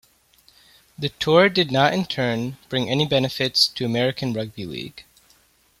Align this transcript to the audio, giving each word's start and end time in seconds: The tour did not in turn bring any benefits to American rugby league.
The 0.97 1.09
tour 1.09 1.47
did 1.47 1.69
not 1.71 1.93
in 1.93 2.05
turn 2.05 2.57
bring 2.69 2.89
any 2.89 3.05
benefits 3.07 3.67
to 3.67 3.85
American 3.85 4.33
rugby 4.33 4.65
league. 4.65 5.03